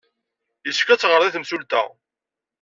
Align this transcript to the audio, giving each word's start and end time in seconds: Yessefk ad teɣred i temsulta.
Yessefk 0.65 0.89
ad 0.89 0.99
teɣred 0.99 1.27
i 1.29 1.33
temsulta. 1.35 1.83